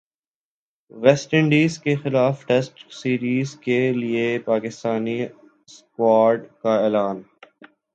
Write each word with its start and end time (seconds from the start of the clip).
waste 0.93 1.33
انڈیزکےخلاف 1.33 2.45
test 2.47 2.75
series 2.93 3.55
کے 3.57 3.79
لیےپاکستانی 3.93 5.21
اسکواڈ 5.23 6.47
کا 6.61 6.75
اعلان 6.77 7.21